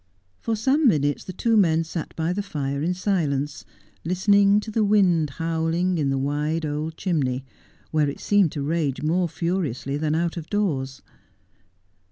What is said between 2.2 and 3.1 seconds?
the fire in